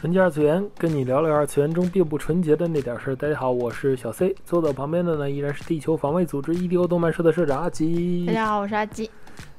[0.00, 3.16] 纯洁二次元，跟你聊聊二次元中并不纯洁的那点事儿。
[3.16, 8.24] 大家好，我是小 C，坐在我旁边的呢依然是地球防卫组织 EDO 动漫社的社长阿吉。
[8.24, 9.10] 大家好，我是阿吉。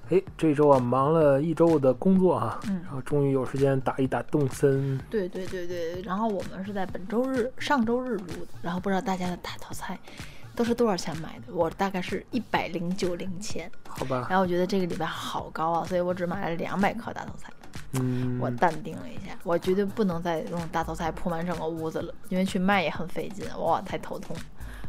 [0.09, 4.97] 哎，这周啊忙了一周的工作啊，嗯然后终于有时间打一打动森。
[5.09, 9.99] 对对对对，然后我们是在本周日、上周日录的，然后不知道大家的大头菜
[10.55, 11.53] 都是多少钱买的？
[11.53, 17.51] 我大概是一百零九零钱，好吧，然后我觉得这个礼拜好高啊，所以我只买了两百克大头菜。
[17.93, 24.35] 嗯，我淡定了一下，我绝对不能再用大头菜铺满整个屋子了，因为去卖也很费劲，哇，太头痛。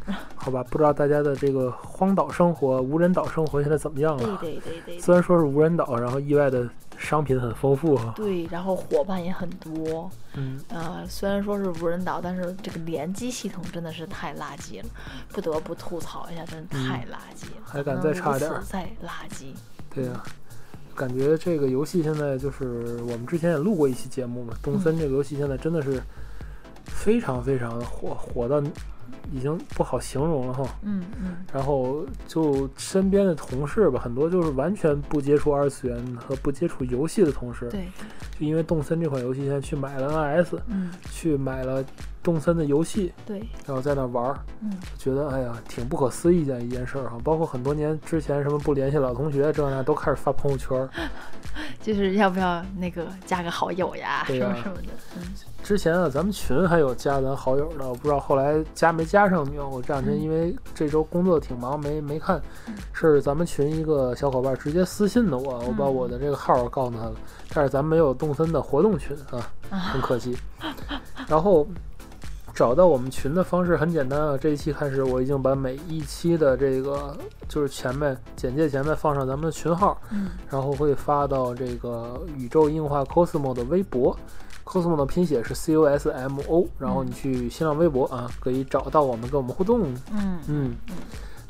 [0.36, 4.38] 好吧，不知道大家的这个荒岛生活、无人岛生活现在怎么样对了？
[4.40, 8.12] 对对对虽然说是无人岛，然后意外的商品很丰富哈。
[8.16, 10.10] 对，然后伙伴也很多。
[10.34, 14.88] 嗯，呃，虽然说是无人岛，但是这个联机系统真的是太垃圾了，
[15.28, 19.54] 不得不吐槽一下，真的太垃圾了，嗯还敢再差点再垃圾。
[19.94, 20.22] 对呀、
[20.94, 26.00] 感觉这个游戏现在就是我们之前也录过一期节目嘛，东森这个游戏现在真的是
[26.84, 28.62] 非常非常的火，火到
[29.32, 30.64] 已经不好形容了哈。
[30.82, 37.86] 嗯嗯，然后就身边的同事吧，很多就是完全不接触二次元和不接触游戏的同事，对，
[38.38, 41.84] 就因为动森这款游戏，现在去买了 NS，嗯去买了
[42.22, 47.18] 动森的游戏，对，然后在那玩儿，嗯觉得哎呀挺不可思议的一件事儿哈。
[47.24, 50.88] 包括很多年之前什么不联系老同学，这那都开始发朋友圈儿。
[51.82, 54.88] 就是要不要那个加个好友呀什么什么的。
[55.16, 55.22] 嗯，
[55.62, 59.68] 之前啊，咱们群还有加咱好友的，我不知道后来加没加上没有。
[59.68, 62.42] 我这两天嗯因为这周工作挺忙，没没看。
[62.92, 67.14] 是咱们群一个小伙伴直接私信的我，我把嗯我的这个号告诉他了，
[67.54, 70.36] 但是咱没有动森的活动群啊，很可惜。
[71.28, 71.66] 然后
[72.52, 77.16] 找到我们群的方式很简单啊，这一期开始我已经把每一期的这个
[77.48, 84.16] 就是前面简介前面放上咱们的群号，嗯然后会发到这个宇宙硬化 cosmo 的微博
[84.70, 89.92] ，cosmo 的拼写是 C O S M O，然后你去新浪微博啊，可以找到我们，跟我们互动。
[90.12, 90.76] 嗯嗯，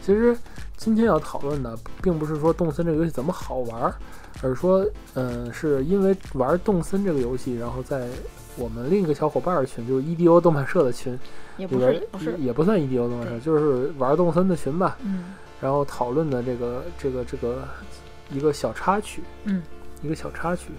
[0.00, 0.34] 其实
[0.76, 3.94] 今天要讨论的，并不是说动森这个游戏怎么好玩儿，
[4.42, 8.08] 而是说，嗯、是因为玩动森这个游戏，然后在
[8.56, 11.18] 我们另一个小伙伴儿群，就是 EDO 动漫社的群
[11.58, 14.96] 也不里边儿，是不是，也不算 EDO 动漫社，就是玩动森的群吧。
[15.02, 17.68] 嗯然后讨论的这个这个这个
[18.30, 19.62] 一个小插曲，嗯，
[20.00, 20.70] 一个小插曲，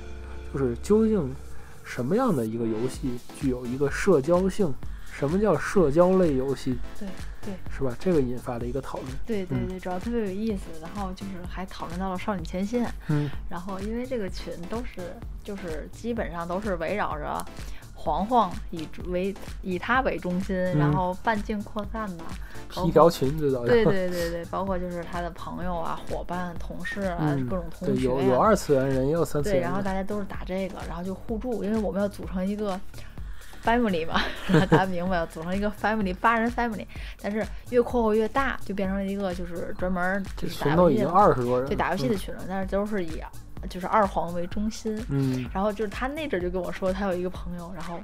[0.51, 1.31] 就是究竟
[1.93, 4.73] 什么样的一个游戏具有一个社交性？
[5.13, 6.77] 什么叫社交类游戏？
[6.97, 7.05] 对
[7.41, 7.93] 对是吧？
[7.99, 9.11] 这个引发的一个讨论。
[9.11, 10.61] 嗯对对对，主要特别有意思。
[10.81, 15.13] 然后就是还讨论到了少女前线，嗯然后因为这个群都是
[15.43, 17.45] 就是基本上都是围绕着
[18.03, 22.23] 黄黄以为以他为中心，然嗯后半径扩散呐、
[22.73, 29.69] 包括皮条群知道对对对对，包括就是他的朋友啊、伙伴、同事啊，嗯各种同，学呀、有有二次元人，也有三次对，元人。
[29.69, 32.79] 然后大家都是打这个，然后就互助，因为我们要组成一个
[33.63, 34.19] family 嘛，
[34.71, 36.87] 大家明白了，组成一个 family 八人 family，
[37.21, 41.67] 但是越扩后越大，就变成了一个就是专门这就是打群都已经游戏的，二十多人。
[41.69, 43.19] 对打游戏的群了，但是都是以
[43.69, 47.99] 就是二黄为中心，嗯，然后就是他那阵儿就跟我说，他有一个朋友，然后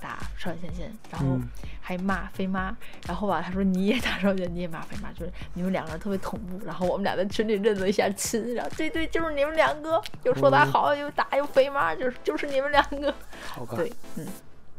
[0.00, 1.48] 打少女前线，然后嗯。
[1.86, 10.72] 还骂飞妈，然后吧，他说你也打少女，你也骂飞妈，就是你们两个人特别同步，然后我们俩在群里认了一下亲，然后对对，就是你们两个，又说他嗯。
[10.72, 13.14] 好，又打又飞妈，就是就是你们两个，
[13.46, 13.76] 好吧。
[13.76, 14.26] 对，嗯，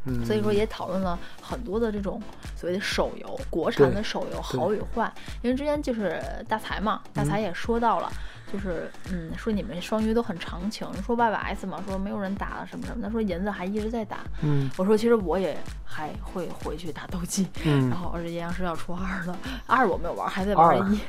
[0.04, 2.22] 嗯，所以说也讨论了很多的这种
[2.54, 5.10] 所谓的手游，国产的手游好与坏。
[5.40, 8.12] 因为之前就是大才嘛，大才也说到了，
[8.52, 13.02] 就是嗯，说你们双鱼都很长情，说爸爸 S 嘛，说没有人打了什么什么。
[13.02, 14.18] 他，说银子还一直在打。
[14.42, 14.70] 嗯。
[14.76, 17.88] 我说其实我也还会回去打斗技，嗯。
[17.90, 21.00] 然，后而且阴阳师要出二了，二我没有玩，还在玩二一，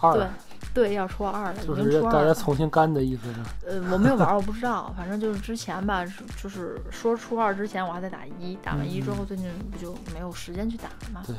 [0.00, 0.26] 二对
[0.74, 2.34] 对，要出二了，已就是大家经出二了。
[2.34, 3.68] 重新干的意思是？
[3.68, 4.92] 呃，我没有玩儿，我不知道。
[4.96, 6.04] 反正就是之前吧，
[6.42, 11.22] 就是说初二之前我还在打一，打完一之后，最近不就没有时间去打了嘛。
[11.26, 11.36] 对。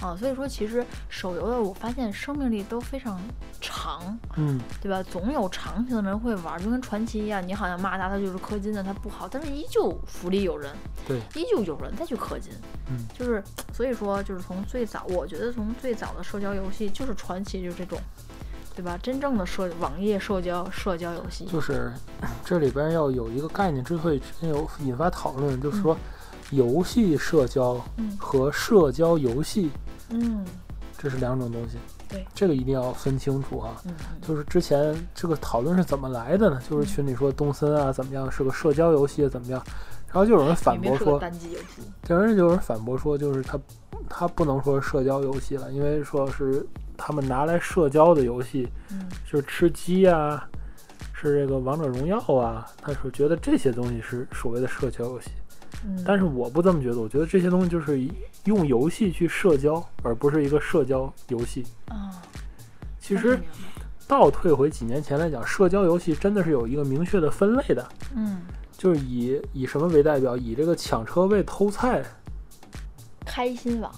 [0.00, 3.18] 啊，所以说其实手游的我发现生命力都非常
[3.60, 5.00] 长，嗯，对吧？
[5.04, 10.74] 总有长情的人会玩儿，就跟传奇一样，你好像骂他，他就是氪金的，他不好，但是依旧福利有人，
[11.06, 12.52] 对，依旧有人再去氪金。
[12.90, 13.42] 嗯，就是
[13.72, 17.96] 所以说，就是从最早，我觉得从最早的社交游戏就是传奇，就是这种。
[18.74, 18.98] 对吧？
[19.02, 21.92] 真正的社网页社交社交游戏，就是
[22.44, 25.96] 这里边要有一个概念，之所以之前有引发讨论，就是说
[26.50, 29.70] 游戏社交嗯和社交游戏
[30.10, 30.44] 嗯
[30.98, 31.78] 这是两种东西。
[32.08, 33.80] 对，这个一定要分清楚啊。
[34.20, 36.60] 就是之前这个讨论是怎么来的呢？
[36.68, 39.62] 就是群里说东森啊怎么样是个社交游戏啊怎么样，
[40.08, 43.58] 然后就有人反驳说明明是个，单机游戏，有人就有人反驳说，就是他
[44.08, 46.64] 他不能说社交游戏了，因为说是
[46.96, 49.08] 他们拿来社交的游戏，嗯。
[49.30, 50.48] 就是吃鸡啊，
[51.12, 55.30] 是这个王者荣耀啊，他是觉得这些东西是所谓的社交游戏。
[55.84, 58.00] 嗯，但是我不这么觉得，我觉得这些东西就是
[58.44, 61.64] 用游戏去社交，而不是一个社交游戏。
[61.88, 62.22] 啊，
[63.00, 63.38] 其实
[64.06, 68.42] 倒退回几年前来讲，社交游戏真的是有一个明确的分类的，嗯，
[68.78, 70.36] 就是以以什么为代表？
[70.36, 72.04] 以这个抢车位、偷菜，
[73.26, 73.92] 开心网，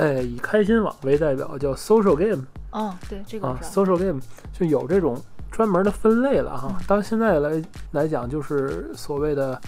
[0.00, 2.42] 哎，以开心网为代表，叫 social game
[2.72, 4.18] 嗯，对，这个啊，，social game
[4.50, 5.20] 就有这种
[5.50, 6.84] 专门的分类了哈嗯。
[6.86, 9.60] 到现在来来讲，就是所谓的，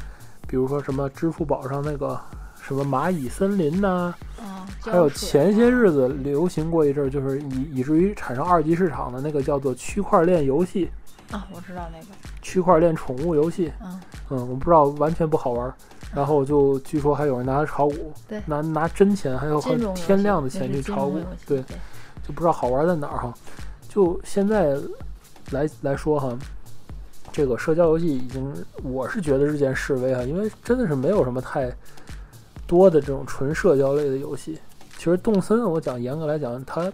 [0.49, 2.19] 比如说什么支付宝上那个
[2.63, 10.91] 什么蚂蚁森林呐、啊，还有前些啊日子流行过一阵儿，就是以以至于产生二级市场的那个叫做区块链游戏、
[11.31, 12.07] 啊，我知道那个，
[12.41, 13.71] 区块链宠物游戏。
[13.83, 14.01] 嗯
[14.31, 15.75] 嗯，我不知道，完全不好玩儿。
[16.15, 19.61] 然后就据说还有人拿它炒股，对拿拿真钱还有
[19.95, 21.63] 天量的钱去炒股对，
[22.27, 23.35] 就不知道好玩在哪儿哈。
[23.89, 24.77] 就现在
[25.51, 26.39] 来来说哈，
[27.33, 31.71] 这个社交游戏已经，我是觉得日渐式微哈，因为真的是没有什么太
[32.67, 34.59] 多的这种纯社交类的游戏。
[34.99, 36.93] 其实动森，我讲严格来讲，它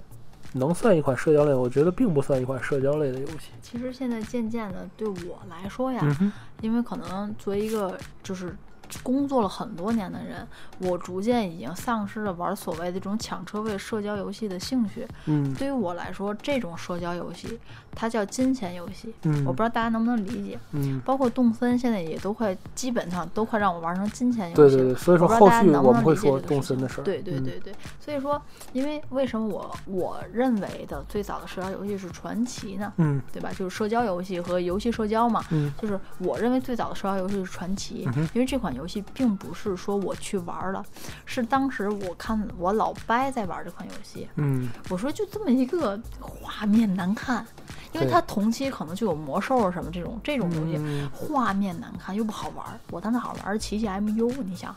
[0.54, 3.50] 能算一款社交类，我觉得并不算一款社交类的游戏。
[3.62, 6.32] 其实现在渐渐的，对我来说呀，嗯，
[6.62, 8.56] 因为可能作为一个就是
[9.02, 10.46] 工作了很多年的人，
[10.78, 15.06] 我逐渐已经丧失了玩所谓的这种抢车位社交游戏的兴趣。
[15.26, 17.58] 嗯对于我来说，这种社交游戏
[17.94, 20.58] 它叫金钱游戏，嗯，我不知道大家能不能理解。
[20.72, 24.68] 嗯，包括动森现在也都快，基本上都快让我玩成金钱游戏了。
[24.70, 27.04] 对对对，所以说我不知道后续大家能不我们会说能理解这个事情动森的事儿。
[27.04, 28.40] 对对嗯对对，所以说，
[28.72, 32.92] 因为为什么我我认为的最早的社交游戏是传奇呢？
[32.96, 33.50] 嗯对吧？
[33.52, 35.44] 就是社交游戏和游戏社交嘛。
[35.50, 40.84] 嗯就是我认为最早的社交游戏是传奇，嗯因为这款游戏并不是说我去玩了，
[41.26, 47.46] 是当时我看我老伯在玩这款游戏，嗯我说就这么一个画面难看，
[47.92, 52.66] 因为对它同期可能就有魔兽啊什么这种这种东西，嗯画面难看又不好玩。
[52.90, 54.74] 我当时好玩儿奇迹 MU，你想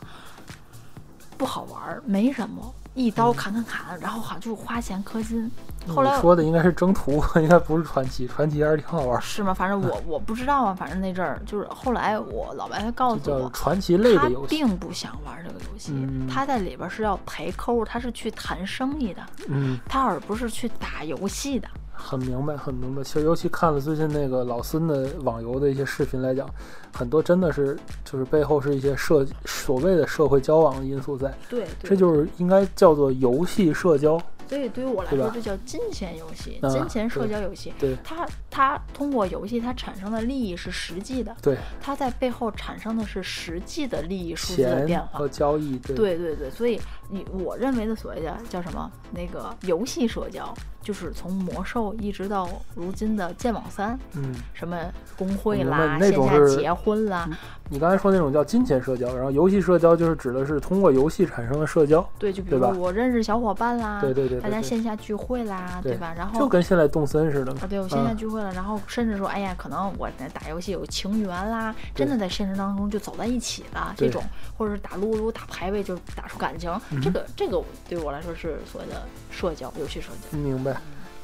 [1.36, 5.50] 不好玩儿，没什么，一刀砍砍砍，然后好像就是花钱氪金。
[5.88, 9.52] 后来你说的应该是征途， 应该不是传奇，传奇还是挺好玩儿，是吗？
[9.52, 13.50] 反正我我不知道啊，反正那阵儿就是后来我老白他告诉叫我。
[13.50, 14.56] 传奇类他的游戏。
[14.56, 21.66] 并不想玩这个游戏，嗯他在里边是要陪客户，他是去谈生意的，嗯，他而不是去打游戏的。
[22.02, 23.02] 很明白，很明白。
[23.02, 26.48] 其实尤其看了最近那个老孙的网游的一些视频来讲，
[26.92, 34.20] 很多真的是就是背后是一些社所谓的社会交往的因素在，对，这就是应该叫做游戏社交。
[34.52, 37.72] 所以对于我来说，这叫金钱游戏、啊金钱社交游戏。
[37.78, 45.28] 对它它通过游戏，它产生的利益是实际的，对，它在背后产生的是实际的利益数字的变化和。
[45.32, 46.78] 交易，对对对对，所以
[47.08, 50.52] 你我认为的所谓的叫什么那个游戏社交，
[50.82, 54.78] 就是从魔兽一直到如今的剑网三，嗯，什么
[55.16, 57.26] 工会啦、那线下结婚啦，
[57.72, 66.12] 你刚才说那种叫金钱社交，然后游戏社交就是指的是通过游戏产生的社交，对，就比如说我认识小伙伴啦，对对对对大家线下聚会啦，对吧？
[66.14, 67.66] 然后就跟现在动森似的嘛啊，。
[67.66, 74.22] 对我线下嗯聚会了，然后甚至说，哎呀，可能我在打游戏有情缘啦，真的在现实当中就走在一起了，这种，
[74.54, 76.70] 或者是打撸撸、打排位就打出感情，
[77.02, 77.58] 这嗯个这个
[77.88, 80.36] 对我来说是所谓的社交，游戏社交。
[80.36, 80.76] 明白。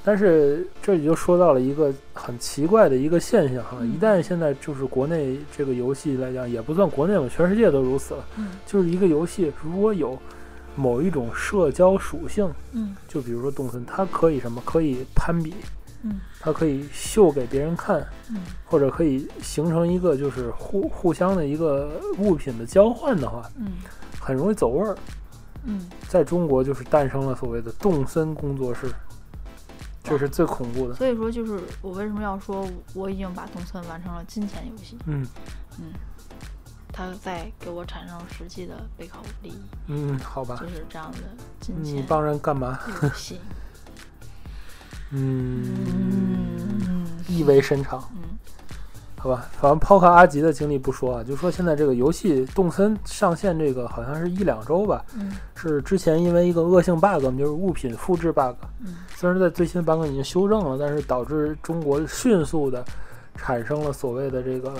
[0.08, 8.24] 但是这里就说到了一个很奇怪的一个现象哈，嗯一旦现在就是国内这个游戏来讲，也不算国内吧，全世界都如此了。
[8.38, 10.18] 嗯就是一个游戏如果有
[10.74, 14.62] 某一种社交属性，嗯就比如说动森，它可以什么？
[14.64, 15.52] 可以攀比，
[16.02, 18.00] 嗯它可以秀给别人看，
[18.30, 23.72] 嗯或者可以形成一个就是互互相的一个物品的交换的话，嗯
[24.18, 24.96] 很容易走味儿。
[25.64, 28.86] 嗯，在中国就是诞生了所谓的动森工作室，
[30.08, 30.94] 这是最恐怖的。
[30.94, 35.26] 所以说就是我为什么要说我已经把东村完成了金钱游戏，嗯
[35.78, 35.92] 嗯，
[36.92, 41.18] 它在给我产生实际的备考利益，嗯，好吧就，是这样的
[41.60, 42.78] 金钱你钱帮人干嘛？
[43.02, 43.40] 游 戏。
[45.10, 45.64] 嗯，
[46.86, 48.02] 嗯意味深长。
[48.14, 48.37] 嗯，
[49.20, 55.32] 好吧，反正抛开阿吉的经历不说啊，就说现在这个游戏动森上线这个好像是一两周吧，嗯。
[55.56, 58.98] 是之前因为一个恶性 bug，就是物品复制 bug，嗯。
[59.16, 62.84] 虽然在最新版本已经修正了，但是导致中国迅速的
[63.34, 64.72] 产生了所谓的这个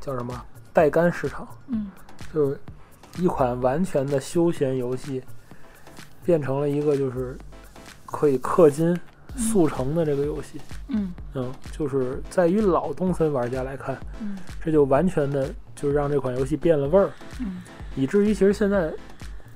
[0.00, 1.90] 叫什么代肝市场，嗯。
[2.34, 2.60] 就是
[3.16, 5.22] 一款完全的休闲游戏，
[6.24, 7.38] 变成了一个就是
[8.04, 8.98] 可以氪金
[9.36, 10.60] 速成的这个游戏。
[10.88, 11.12] 嗯。
[11.34, 14.38] 嗯，就是在于老东森玩家来看，嗯。
[14.64, 17.62] 这就完全的就让这款游戏变了味儿，嗯。
[17.96, 18.92] 以至于其实现在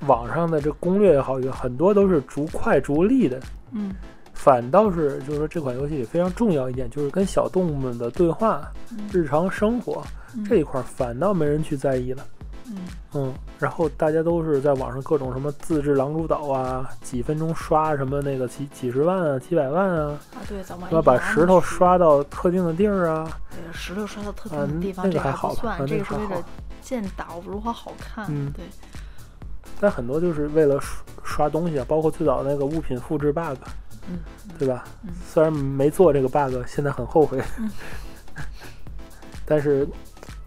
[0.06, 3.40] 网上的这攻略也好，有很多都是逐快逐利的。
[3.72, 3.94] 嗯。
[4.34, 8.98] 反倒是就是说这款游戏里非常重要一点，就是跟小动物们的对话、嗯。
[9.12, 10.02] 日常生活
[10.36, 10.44] 嗯。
[10.44, 12.26] 这一块反倒没人去在意了。
[12.72, 12.78] 嗯
[13.14, 21.02] 嗯，然后大家都是在网上各种什么自制狼蛛岛啊，几分钟刷什么那个几几十万啊、几百万啊，啊对，咱们要？
[21.02, 26.42] 把石头刷到特定的地儿啊，对石头刷到特定啊的地方，那个这还还好吧不算，啊这个是为了
[26.80, 28.26] 建岛如何好看。
[28.28, 28.64] 嗯对，
[29.78, 33.58] 但很多就是为了刷刷东西啊，包括最早那个物品复制 bug，
[34.08, 34.18] 嗯
[34.58, 34.84] 对吧？
[35.04, 37.70] 嗯虽然没做这个 bug，现在很后悔，嗯
[39.44, 39.86] 但是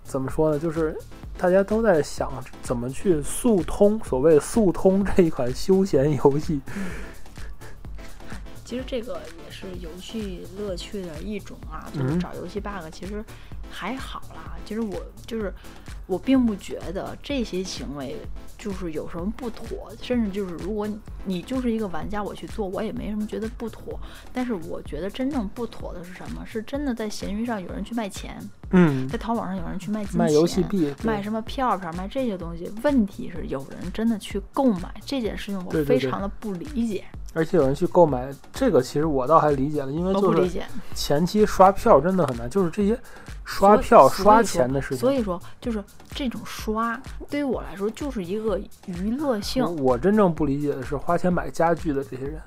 [0.03, 0.57] 怎么说呢？
[0.57, 0.97] 就是
[1.37, 6.61] 大家都在想怎么去速通，所谓速通这一款休闲游戏。
[8.65, 13.23] 其实这个也是游戏乐趣的一种啊，就是嗯找游戏 bug，其实
[13.69, 14.57] 还好啦。
[14.65, 15.53] 其实我就是
[16.07, 18.17] 我并不觉得这些行为
[18.57, 23.99] 就是有什么不妥，甚至就是如果你你就是一个玩家，我去做我也没什么觉得不妥。
[24.33, 26.43] 但是我觉得真正不妥的是什么？
[26.45, 28.37] 是真的在闲鱼上有人去卖钱，
[28.71, 32.71] 嗯在，淘宝上有人去卖金卖游戏钱币，卖什么票票，卖这些东西。
[32.83, 37.05] 问题是有人真的去购买这件事情，我非常的不理解，
[37.35, 40.63] 而且有人去购买这个，其实我倒还理解了，因为就是。
[40.95, 42.97] 前期刷票真的很难，就是这些
[43.43, 44.97] 刷票、刷钱的事情。
[44.97, 46.99] 所以说，就是这种刷，
[47.29, 49.97] 对于我来说就是一个娱乐性我。
[49.97, 52.41] 真正不理解的是花钱买家具的这些人，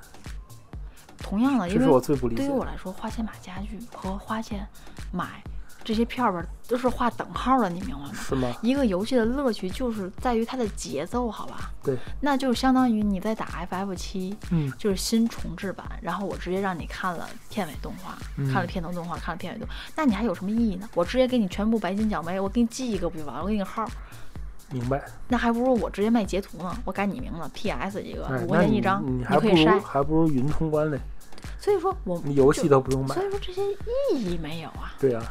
[1.19, 2.49] 同样的，因这是我为最不理解的。
[2.49, 4.67] 对于我来说，花钱买家具和花钱
[5.13, 5.45] 买
[5.89, 8.11] 这些片儿吧都是画等号的，你明白吗？
[8.13, 8.55] 是吗？
[8.61, 11.71] 一个游戏的乐趣就是在于它的节奏，好吧？
[11.83, 20.87] 对，那就相当于你在打 FF 七，嗯就是新重置版，然后我直接让你看了片尾动画，嗯看了片头动画，看了片尾动画，那你还有什么意义呢？
[20.95, 23.43] 我直接给你全部白金奖杯，我给你记一个不就完了？
[23.43, 23.89] 我给你个号，
[24.71, 25.03] 明白。
[25.27, 29.81] 那还不如我直接卖截图呢，我改你名字，PS 一个哎，五块钱一张，你还不如可以筛。
[29.81, 31.01] 还不如云通关嘞，
[31.59, 33.25] 所以说我你游戏都不用买所。
[33.25, 33.63] 以说这些
[34.13, 34.93] 意义没有啊。
[35.01, 35.23] 对呀、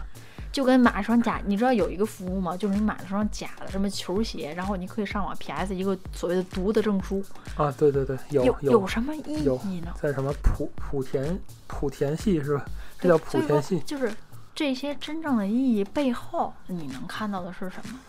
[0.51, 2.57] 就跟买双假，你知道有一个服务吗？
[2.57, 7.23] 就是你买了双假的什么球鞋，然后你可以上网 PS 一个所谓的读的证书，
[7.55, 9.93] 啊，对对对，有有有什么意义呢？
[10.01, 11.39] 在什么莆莆田
[11.69, 12.65] 莆田系是吧？
[12.99, 13.79] 这叫莆田系。
[13.81, 14.11] 就是
[14.55, 17.99] 这些真正的意义背后，你能看到的是什么？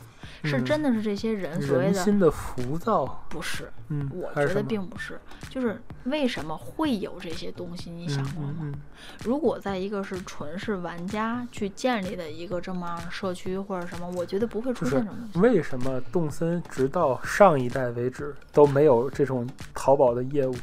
[0.45, 3.71] 是嗯真的是这些人所谓的人心的浮躁，不是？
[3.89, 5.19] 嗯，我觉得并不是，
[5.49, 7.91] 就是为什么会有这些东西？
[7.91, 8.55] 你想过吗？
[8.61, 8.75] 嗯嗯
[9.25, 15.49] 如果在一个是纯是玩家去建立的一个这么样的社区或者什么，我觉得不会出现什么东西。
[15.49, 20.55] 为什么动森直到上一代为止都没有这种淘宝的业务，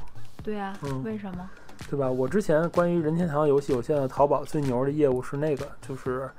[0.43, 1.49] 对啊，嗯为什么？
[1.89, 2.09] 对吧？
[2.09, 6.29] 我之前关于任天堂游戏，我现在淘宝最牛的业务是那个，就是，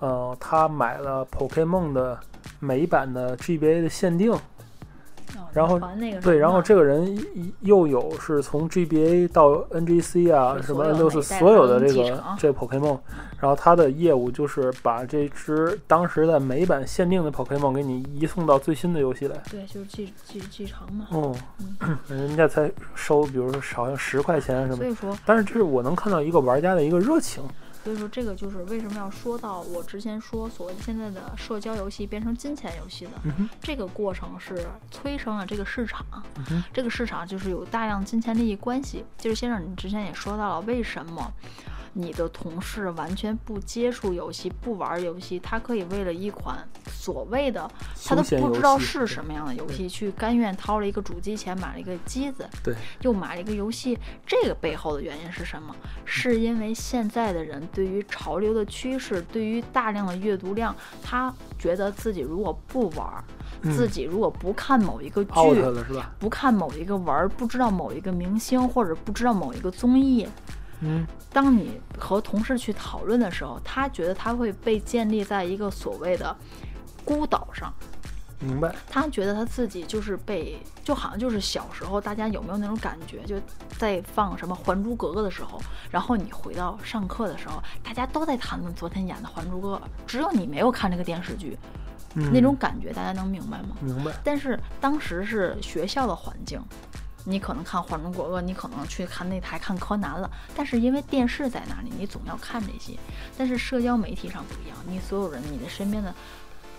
[0.00, 2.18] 呃，他买了 Pokemon 的
[2.60, 4.40] 美版的 GBA 的限定，哦
[5.52, 5.80] 然后
[6.20, 7.16] 对，然后这个人
[7.60, 12.98] 又有是从 GBA 到 NGC 啊，什么是所有都是所有的这个这个 Pokemon，
[13.38, 19.36] 然后他的业务就是把这只当时的美版限定的 Pokemon 给你移送到最新的游戏来。
[19.48, 21.06] 对，就是继继继承嘛。
[21.10, 21.34] 哦，
[22.08, 27.42] 人家才收，比如说好像十块钱什么，所以说，但是这是我能看到一个玩家的一个热情。
[27.84, 36.04] 所以说这个就是为什么要说到我之前说所谓现在的社交游戏变成金钱游戏的嗯，这个过程是催生了这个市场。
[36.50, 39.04] 嗯，这个市场就是有大量金钱利益关系。
[39.18, 41.30] 就是先生，你之前也说到了，为什么
[41.94, 46.58] 你的同事完全不接触游戏、不玩游戏，他可以为了一款
[46.90, 47.70] 所谓的
[48.04, 53.98] 他都不知道是什么样的游戏，去甘愿掏了一个主机钱买了一个机子，对，又买了一个游戏。
[54.26, 55.74] 这个背后的原因是什么？
[56.04, 63.24] 是因为现在的人对于潮流的趋势，对于大量的阅读量，他觉得自己如果不玩，
[63.62, 65.30] 自嗯己如果不看某一个剧？
[66.18, 70.26] 不看某一个玩儿，不知道某一个明星或者不知道某一个综艺，
[70.86, 76.36] 嗯，当你和同事去讨论的时候，他觉得他会被建立在一个所谓的
[77.06, 77.72] 孤岛上，
[78.38, 78.74] 明白。
[78.90, 83.36] 他觉得他自己就是被，就好像就是小时候，大家有没有那种感觉，就
[83.78, 85.58] 在放什么《还珠格格》的时候，
[85.90, 89.76] 然后你回到上课的时候，大家都在谈论昨天演的《还珠格格》，
[90.06, 91.56] 只有你没有看这个电视剧，
[92.14, 93.76] 嗯、那种感觉大家能明白吗？
[93.80, 94.12] 明白。
[94.22, 96.60] 但是当时是学校的环境。
[97.24, 102.98] 你可能看《还珠格格》，你可能去看那台看柯南了，但是因为电视在那里，你总要看这些。
[103.36, 106.14] 但是社交媒体上不一样，你所有人，你的身边的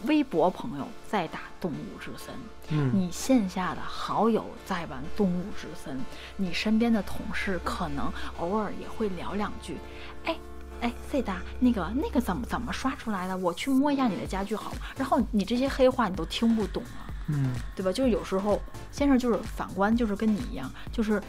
[0.04, 2.36] 微博朋友在打《动物之森》，
[2.70, 5.98] 嗯，你线下的好友在玩《动物之森》，
[6.36, 9.78] 你身边的同事可能偶尔也会聊两句，
[10.26, 10.38] 哎
[10.82, 13.36] 哎，C 大那个那个怎么怎么刷出来的？
[13.36, 14.78] 我去摸一下你的家具好吗？
[14.96, 17.05] 然后你这些黑话你都听不懂啊。
[17.28, 17.92] 嗯，对吧？
[17.92, 21.22] 就是有时候先生就是反观，就是跟你一样，就是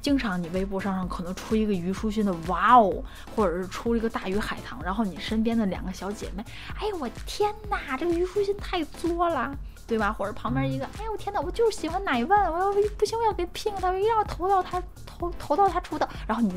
[0.00, 3.04] 经常你微博上上可能出一个虞书欣的哇哦，
[3.36, 6.44] 或者是出一个大鱼海棠，然后你身边的两个小姐妹，
[6.80, 9.56] 哎呦我天哪，这个虞书欣太作了，
[9.86, 10.12] 对吧？
[10.12, 16.52] 或者旁边一个，哎呦我天哪，我就是喜欢奶问，我要不行我要给 pink 他，我一定要投到他投投到他出道，然后你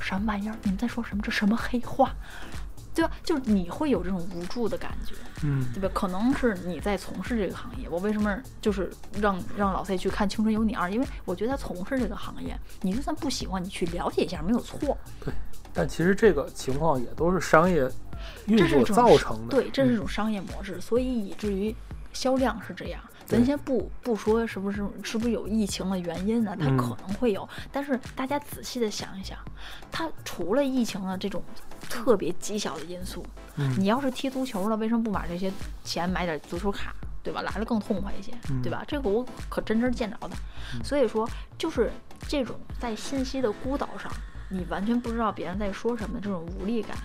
[0.00, 0.56] 什么玩意儿？
[0.62, 1.22] 你们在说什么？
[1.22, 2.14] 这什么黑话？
[2.96, 3.12] 对吧？
[3.22, 5.88] 就是你会有这种无助的感觉，嗯，对吧？
[5.94, 7.86] 可能是你在从事这个行业。
[7.88, 10.88] 我为什么就是让让老 C 去看《青春有你二》？
[10.90, 14.96] 因为我觉得他从事这个行业，你就算不喜欢，你去了解一下没有错。
[15.22, 15.32] 对，
[15.74, 17.86] 但其实这个情况也都是商业
[18.46, 19.50] 运作造成的。
[19.50, 21.74] 对，这是一嗯种商业模式，所以以至于
[22.14, 23.00] 销量是这样。
[23.26, 26.56] 咱先不不说是不是是不是有疫情的原因呢？
[26.58, 29.36] 它嗯可能会有，但是大家仔细的想一想，
[29.90, 31.42] 它除了疫情的这种
[31.90, 35.52] 特别极小的因素，嗯你要是踢足球了，为什么不把这些
[35.84, 37.42] 钱买点足球卡，对吧？
[37.42, 38.84] 来了更痛快一些，嗯对吧？
[38.86, 40.30] 这个我可真真见着的。
[40.84, 41.28] 所以说，
[41.58, 41.90] 就是
[42.28, 44.10] 这种在信息的孤岛上，
[44.48, 46.96] 你完全不知道别人在说什么这种无力感。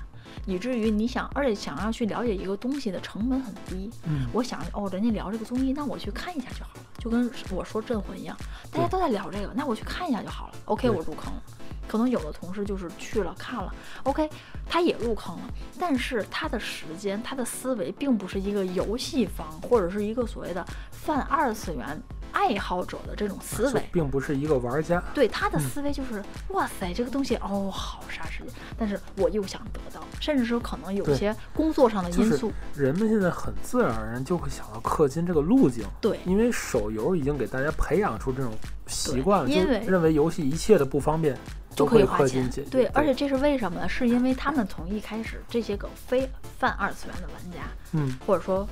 [0.45, 3.89] 以至于你想，而且想要去了解一个东西的成本很低。
[4.05, 8.37] 嗯我想哦，人家聊这个综艺，那我去看一下就好了，就跟我说《镇魂》一样，
[8.71, 10.53] 大家都在聊这个，那我去看一下就好了。
[10.65, 11.41] OK，我入坑了。
[11.87, 13.73] 可能有的同事就是去了看了
[14.03, 14.29] ，OK，
[14.65, 15.41] 他也入坑了，
[15.77, 23.89] 但是他的时间、他的思维并不是一个游戏方或者是一个所谓的泛二次元爱好者的这种思就维。
[23.91, 25.01] 并不是一个玩家。
[25.13, 38.51] 对他的嗯思维就是，哇塞，这个东西哦，好杀时间，但是我又想得到，甚至是可能有些工作上的就是因素，人们现在很自然而然就会想到氪金这个路径，对，因为手游已经给大家培养出这种
[38.87, 41.37] 习惯了，因为认为游戏一切的不方便
[41.75, 42.69] 都可以花钱氪金解决。。
[42.69, 43.89] 对，而且这是为什么呢？
[43.89, 46.29] 是因为他们从一开始这些个非
[46.59, 47.59] 泛二次元的玩家，
[47.93, 48.67] 嗯，或者说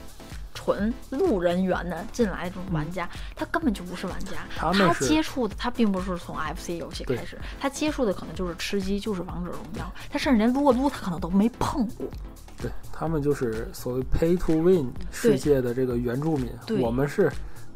[0.60, 12.06] 纯路人缘的进来的这种玩家，他根本就不是玩家，他接触的他并不是从 FC 游戏开始，他接触的可能就是吃鸡，就是王者荣耀，他甚至连撸啊撸他可能都没碰过。
[12.62, 17.32] 对他们就是所谓 pay to win 世界的这个原住民，我们是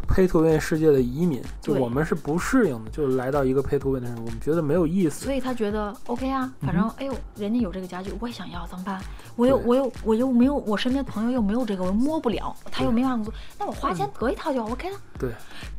[0.07, 5.33] pay to 世界的移民，就我们是不适应的，就是来到一个 pay to 的人，我们觉得没有意思所。
[5.33, 9.01] 以他觉得 OK 啊，反嗯正、哎呦，人家有这个家具，我也想要，怎么办？
[9.35, 14.97] 我又我又我又没有，我身边朋友又没有这个，我又摸不了，他又没法做，那我花钱得一套就 OK 了。
[15.17, 15.31] 对，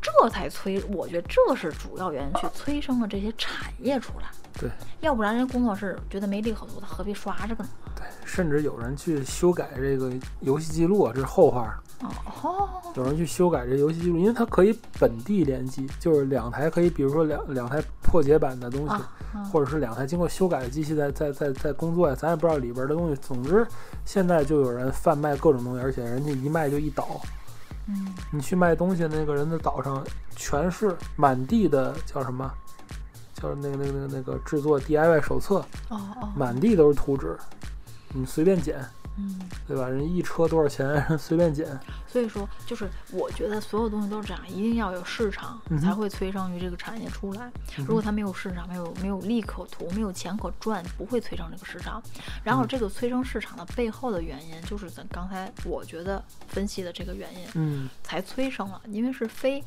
[0.03, 4.27] 这才催，我觉得这是主要原因，去催生了这些产业出来。
[4.61, 7.71] 对，要不然人工作室觉得没利可图，他何必刷这个呢？
[7.97, 11.79] 对，甚至有人去修改这个游戏记录啊，这是后话。
[12.01, 12.11] 哦
[12.43, 23.17] 哦，有人去修改这游戏记录，因为它可以本地联机，就是两台可以，比如说两两台破解版的东西，啊啊或者是两台经过修改的机器在在在在工作呀，咱也不知道里边的东西。
[23.23, 23.67] 总之，
[24.05, 27.21] 现在就有人贩卖各种东西，而且人家一卖就一倒。
[27.87, 30.03] 嗯，你去卖东西那个人的岛上
[30.37, 32.51] 全是满地的叫什么？
[33.35, 35.57] 叫那个那个那个那个制作 DIY 手册，
[35.89, 37.37] 哦哦，满地都是图纸，
[38.15, 38.79] 你随便捡，
[39.17, 39.39] 嗯。
[39.67, 39.89] 对吧？
[39.89, 41.67] 人一车多少钱，随便捡。
[42.07, 47.51] 所以说，就是我觉得所有东西都是这样，一定要有市场，嗯才会催生于这个产业出来。
[47.79, 52.03] 如果它没有市场，没有没有利可图，没有钱可赚，不会催生这个市场。
[52.43, 59.63] 然后这个催生市场的背后的原因，就是咱刚才我觉得分析的这个原因，嗯，才催生了，因为是非。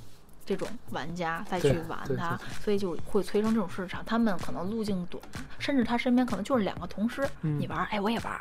[0.48, 4.02] 这种玩家再去玩对它，所以就会催生这种市场。
[4.06, 5.22] 他们可能路径短，
[5.60, 8.34] 甚至他身边可能就是两个同事，嗯你玩，哎，我也玩，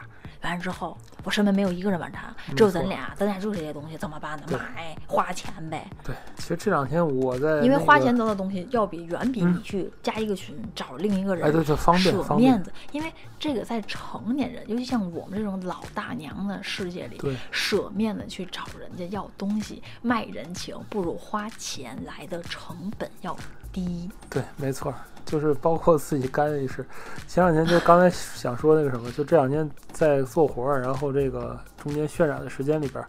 [0.42, 4.44] 完了之后，我身边没有一个人玩它，只有咱俩，咱俩就这些东西，怎么办呢？
[4.46, 5.84] 对买，花钱呗。
[6.04, 6.14] 对。
[6.36, 12.72] 其实这两天我在因为花钱得到的东西，要比远比嗯你去加一个群找另一个人，哎，对对，方便舍方便面，子。
[12.92, 23.36] 因为这个在成年人，尤其像我们这种老大娘的世界里，对舍面子去找人家要东西，卖人情，不如花钱来的成本要
[23.72, 24.10] 低。
[24.28, 26.84] 对，没错儿，就是包括自己干也是。
[27.28, 33.08] 前两天就刚才想说那个什么，就这两天在做活儿，然后这个中间渲染的时间里边儿，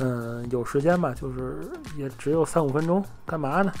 [0.00, 1.58] 嗯，有时间吧，就是
[1.96, 3.72] 也只有三五分钟，干嘛呢？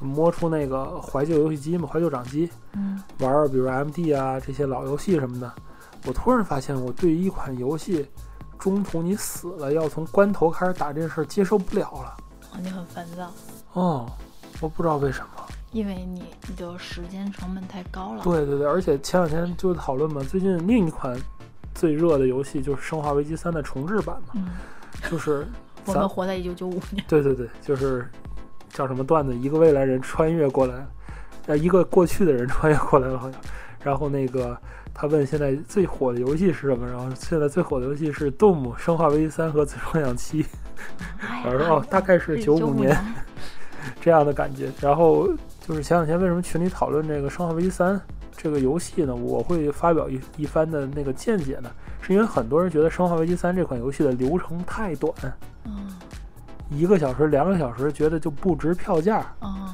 [0.00, 5.52] 摸出那个怀旧游戏机嘛，怀旧掌机，嗯玩玩比如 MD 啊这些老游戏什么的。
[6.04, 8.08] 我突然发现，我对于一款游戏
[8.58, 12.16] 中途你死了要从关头开始打这事儿接受不了了。
[12.52, 13.30] 哦你很烦躁，
[13.72, 14.10] 哦，
[14.60, 15.26] 我不知道为什么。
[15.72, 18.22] 因为你你的时间成本太高了。
[18.22, 21.18] 对对对，而且前两天就讨论嘛，最近另一款
[21.74, 24.48] 最热的游戏就是《生化危机三》的重置版嘛，嗯，
[25.10, 25.46] 就是
[25.86, 27.02] 我们活在一九九五年。
[27.08, 28.06] 对对对，就是
[28.68, 30.86] 叫什么段子，一个未来人穿越过来，
[31.46, 33.40] 呃，一个过去的人穿越过来了好像，
[33.82, 34.54] 然后那个
[34.92, 40.42] 他问现在最火的游戏是什么，然后现在最火的游戏是《动物生化危机三》和《最终幻想七》，
[41.18, 42.94] 哎我说哦， 大概是九五五年
[44.02, 44.68] 这样的感觉。
[44.80, 45.28] 然后
[45.66, 47.94] 就是前两天为什么群里讨论这个《生化危机三》
[48.36, 49.14] 这个游戏呢？
[49.14, 55.14] 我会发表一一番的那个见解呢，是因为很多人觉得《生化危机三》这款游戏的流程太短，
[55.64, 55.88] 嗯
[56.68, 59.24] 一个小时、两个小时，觉得就不值票价。
[59.40, 59.68] 嗯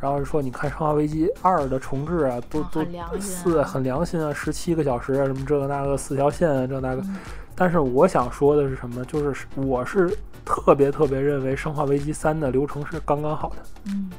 [0.00, 7.02] 然后说你看《生化危机二》的重置啊，都啊都四啊很良心啊，十七个小时啊，什么这个那个四条线啊，这那个。
[7.02, 7.16] 嗯
[7.54, 9.04] 但是我想说的是什么？
[9.04, 10.10] 就是我是
[10.44, 13.56] 特别特别认为《生化危机三》的流程是刚刚好的。
[13.86, 14.10] 嗯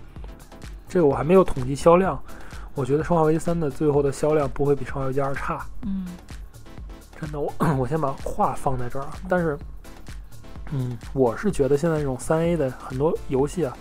[0.88, 2.22] 这个我还没有统计销量，
[2.76, 5.66] 我觉得《生化危机三》的最后的销量不会比《生化危机二》差。
[5.86, 6.06] 嗯
[7.20, 9.14] 真的，我 我先把话放在这儿啊。
[9.28, 9.58] 但是，
[10.72, 13.76] 嗯，我是觉得现在这种三 A 的很多游戏啊，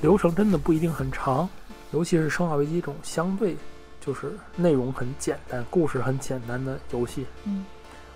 [0.00, 1.48] 流程真的不一定很长，
[1.92, 3.56] 尤其是《生化危机》这种相对
[4.00, 7.64] 就是内容很简单、故事很简单的游戏，嗯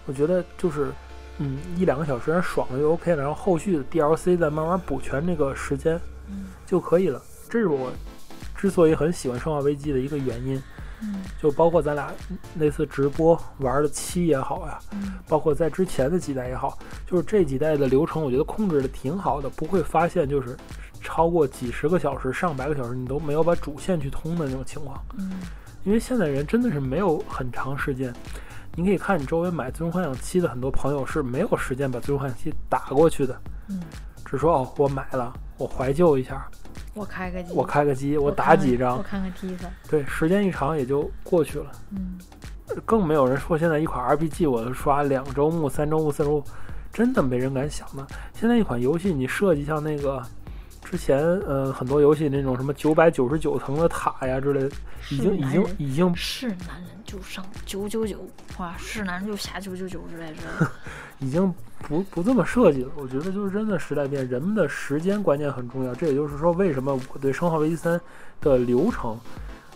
[0.07, 0.91] 我觉得就是。
[1.38, 5.98] 嗯，一两个小时爽了就 OK 了，然后后续的 DLC 再慢慢补全这个时间
[6.29, 7.22] 嗯就可以了。
[7.48, 7.90] 这是我
[8.57, 10.61] 之所以很喜欢《生化危机》的一个原因，
[11.01, 12.12] 嗯就包括咱俩
[12.55, 20.57] 那次直播玩的七也好呀、嗯包括在之前的几代也好，就是这几代的流程，我觉得控制的挺好的，不会发现就是
[21.01, 25.01] 超过几十个小时、上百个小时你都没有把主线去通的那种情况。
[25.18, 25.33] 嗯
[25.85, 28.12] 因为现在人真的是没有很长时间，
[28.79, 33.37] 你可以看你周围买《最终幻想七》的很多朋友是没有时间把《最终幻想七》打过去的，
[33.71, 33.83] 嗯，
[34.25, 36.49] 只说哦，我买了，我怀旧一下，
[36.95, 39.69] 我开个机，我开个机，我打几张我，看看 T 三。
[39.91, 41.73] 对，时间一长也就过去了。
[41.91, 42.17] 嗯
[42.85, 46.45] 更没有人说现在一款 RPG 我刷两周目、三周目、四周目，
[46.93, 48.07] 真的没人敢想的。
[48.33, 50.23] 现在一款游戏你设计像那个
[50.90, 54.70] 之前呃很多游戏那种什么九百九十九层的塔呀之类的，
[55.11, 60.70] 已经已经已经是男人就上九九九，哇，是男人就下九九九之类的。
[61.20, 62.90] 已经不不这么设计了。
[62.96, 65.94] 我觉得就是真的时代变，人们的时间观念很重要。
[65.94, 67.98] 这也就是说，为什么我对《生化危机三》
[68.40, 69.20] 的流程，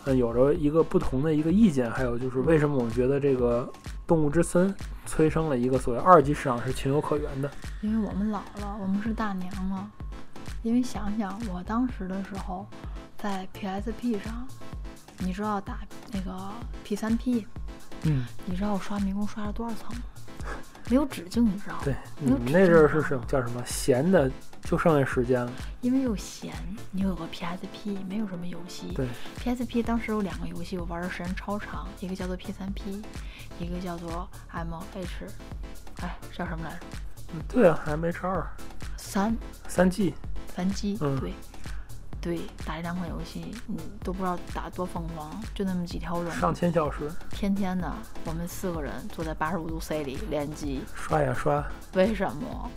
[0.07, 1.91] 嗯，有着一个不同的一个意见。
[1.91, 3.71] 还有就是为什么我们觉得这个
[4.07, 4.73] 《动物之森》
[5.05, 7.51] 催生了一个所谓二级市场是情有可原的。
[7.83, 9.87] 因为我们老了，我们是大娘了。
[10.63, 12.67] 因为想想我当时的时候，
[13.19, 14.47] 在 PSP 上，
[15.19, 15.81] 你知道打
[16.13, 16.51] 那个
[16.87, 17.45] P3P，
[18.03, 20.03] 嗯，你知道我刷迷宫刷了多少层吗？
[20.89, 21.81] 没有止境，你知道吗？
[21.85, 24.31] 对，你那阵儿是什么叫什么闲的，
[24.63, 25.53] 就剩下时间了。
[25.81, 26.53] 因为又闲，
[26.91, 28.89] 你有个 PSP，没有什么游戏。
[28.95, 33.03] 对，PSP 当时有两个游戏，我玩的时间超长，一个叫做 P3P，
[33.59, 35.29] 一个叫做 MH，
[36.03, 36.81] 哎，叫什么来着？
[37.35, 38.47] 嗯对啊，M H 二
[38.99, 39.35] 三
[39.67, 40.13] 三 G，
[40.55, 41.33] 反击，嗯对，
[42.21, 47.93] 对，打这两款游戏，你都不知道打多疯狂，就那么几条人上，千小时，天天的，
[48.25, 51.65] 我们四个人坐在八十五度 C 里联机，刷呀刷。
[51.95, 52.71] 为什么？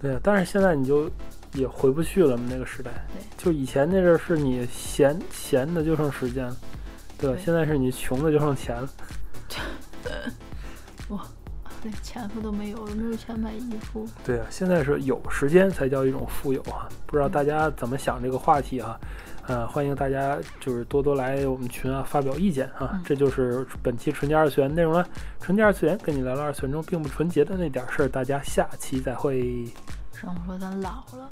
[0.00, 1.10] 对呀，但是现在你就
[1.54, 2.90] 也回不去了嘛，那个时代。
[3.12, 6.56] 对，就以前那阵儿是你闲闲的就剩时间了？
[7.18, 8.88] 对现在是你穷的就剩钱了。
[11.82, 14.06] 连钱付都没有了，没有钱买衣服。
[14.24, 16.88] 对啊，现在是有时间才叫一种富有啊！
[17.06, 18.98] 不知道大家怎么想这个话题啊？
[19.46, 22.90] 呃，欢迎大家就是多多来我们群啊发表意见啊！
[22.92, 25.06] 嗯这就是本期纯洁二次元内容了。
[25.40, 29.64] 纯洁二次元跟你聊聊二次元中并不纯洁的那点事儿，大家下期再会。
[30.12, 31.28] 上说咱老了，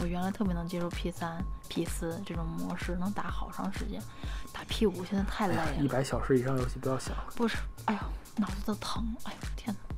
[0.00, 4.00] 我原来特别能接受 P 三、P 四这种模式，能打好长时间。
[4.52, 7.24] 打 P 五现在太累了，一百小时以上游戏不要想了。
[7.34, 8.00] 不是，哎呦，
[8.38, 9.96] 脑子都疼，哎呦天哪！